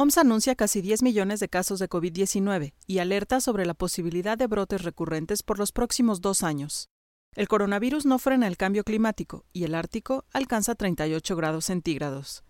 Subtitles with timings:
[0.00, 4.46] OMS anuncia casi 10 millones de casos de COVID-19 y alerta sobre la posibilidad de
[4.46, 6.88] brotes recurrentes por los próximos dos años.
[7.34, 12.44] El coronavirus no frena el cambio climático y el Ártico alcanza 38 grados centígrados.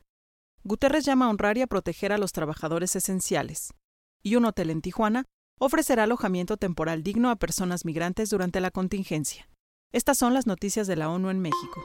[0.63, 3.75] Guterres llama a honrar y a proteger a los trabajadores esenciales.
[4.23, 5.25] Y un hotel en Tijuana
[5.59, 9.51] ofrecerá alojamiento temporal digno a personas migrantes durante la contingencia.
[9.91, 11.83] Estas son las noticias de la ONU en México.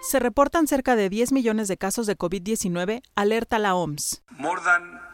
[0.00, 4.22] Se reportan cerca de 10 millones de casos de COVID-19, alerta la OMS.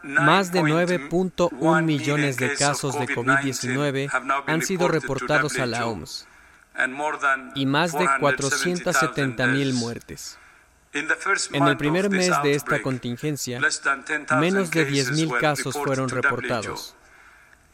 [0.03, 6.27] Más de 9.1 millones de casos de COVID-19 han sido reportados a la OMS
[7.55, 10.37] y más de 470.000 muertes.
[11.51, 13.59] En el primer mes de esta contingencia,
[14.39, 16.95] menos de 10.000 casos fueron reportados.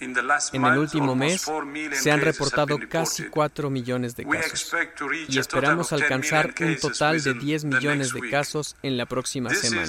[0.02, 1.46] En el último mes
[1.94, 4.74] se han reportado casi 4 millones de casos
[5.28, 9.88] y esperamos alcanzar un total de 10 millones de casos en la próxima semana.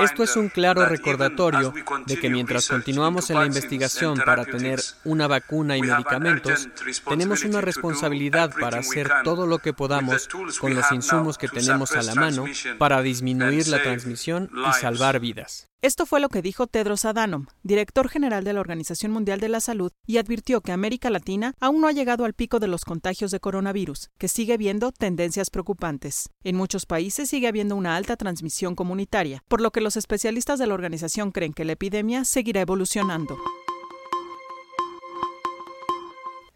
[0.00, 1.74] Esto es un claro recordatorio
[2.06, 6.68] de que mientras continuamos en la investigación para tener una vacuna y medicamentos,
[7.06, 12.02] tenemos una responsabilidad para hacer todo lo que podamos con los insumos que tenemos a
[12.02, 12.46] la mano
[12.78, 15.69] para disminuir la transmisión y salvar vidas.
[15.82, 19.60] Esto fue lo que dijo Tedros Adhanom, director general de la Organización Mundial de la
[19.60, 23.30] Salud, y advirtió que América Latina aún no ha llegado al pico de los contagios
[23.30, 26.28] de coronavirus, que sigue viendo tendencias preocupantes.
[26.44, 30.66] En muchos países sigue habiendo una alta transmisión comunitaria, por lo que los especialistas de
[30.66, 33.38] la organización creen que la epidemia seguirá evolucionando.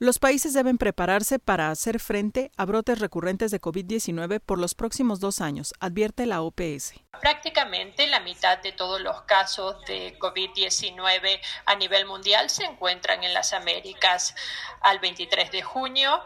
[0.05, 5.19] Los países deben prepararse para hacer frente a brotes recurrentes de COVID-19 por los próximos
[5.19, 6.93] dos años, advierte la OPS.
[7.23, 13.33] Prácticamente la mitad de todos los casos de COVID-19 a nivel mundial se encuentran en
[13.33, 14.35] las Américas.
[14.83, 16.21] Al 23 de junio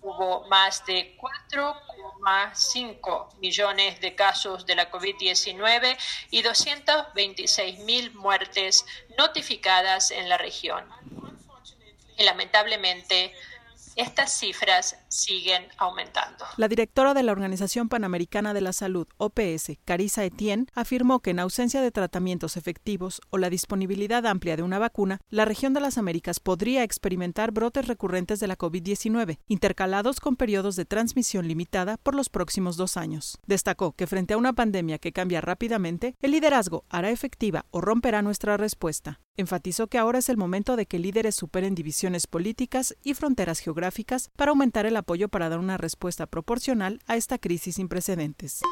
[0.00, 5.96] hubo más de 4,5 millones de casos de la COVID-19
[6.32, 8.84] y 226 mil muertes
[9.16, 10.82] notificadas en la región
[12.16, 13.34] y lamentablemente
[13.96, 16.44] estas cifras siguen aumentando.
[16.56, 21.40] La directora de la Organización Panamericana de la Salud, OPS, Carissa Etienne, afirmó que en
[21.40, 25.98] ausencia de tratamientos efectivos o la disponibilidad amplia de una vacuna, la región de las
[25.98, 32.14] Américas podría experimentar brotes recurrentes de la COVID-19, intercalados con periodos de transmisión limitada por
[32.14, 33.38] los próximos dos años.
[33.46, 38.22] Destacó que frente a una pandemia que cambia rápidamente, el liderazgo hará efectiva o romperá
[38.22, 39.20] nuestra respuesta.
[39.36, 44.30] Enfatizó que ahora es el momento de que líderes superen divisiones políticas y fronteras geográficas
[44.36, 48.62] para aumentar el apoyo para dar una respuesta proporcional a esta crisis sin precedentes.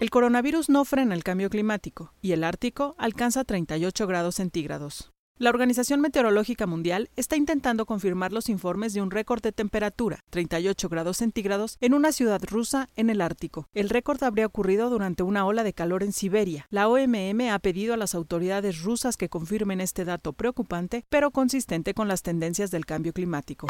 [0.00, 5.13] El coronavirus no frena el cambio climático y el Ártico alcanza 38 grados centígrados.
[5.36, 10.88] La Organización Meteorológica Mundial está intentando confirmar los informes de un récord de temperatura, 38
[10.88, 13.68] grados centígrados, en una ciudad rusa en el Ártico.
[13.74, 16.68] El récord habría ocurrido durante una ola de calor en Siberia.
[16.70, 21.94] La OMM ha pedido a las autoridades rusas que confirmen este dato preocupante, pero consistente
[21.94, 23.66] con las tendencias del cambio climático.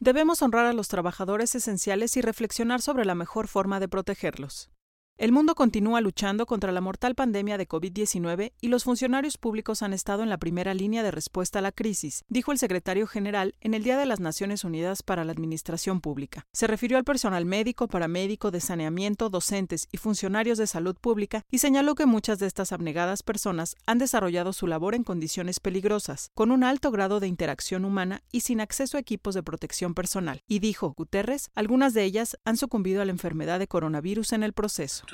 [0.00, 4.70] Debemos honrar a los trabajadores esenciales y reflexionar sobre la mejor forma de protegerlos.
[5.18, 9.92] El mundo continúa luchando contra la mortal pandemia de COVID-19 y los funcionarios públicos han
[9.92, 13.74] estado en la primera línea de respuesta a la crisis, dijo el secretario general en
[13.74, 16.46] el Día de las Naciones Unidas para la Administración Pública.
[16.52, 21.58] Se refirió al personal médico, paramédico, de saneamiento, docentes y funcionarios de salud pública y
[21.58, 26.52] señaló que muchas de estas abnegadas personas han desarrollado su labor en condiciones peligrosas, con
[26.52, 30.44] un alto grado de interacción humana y sin acceso a equipos de protección personal.
[30.46, 34.52] Y dijo Guterres, algunas de ellas han sucumbido a la enfermedad de coronavirus en el
[34.52, 35.07] proceso.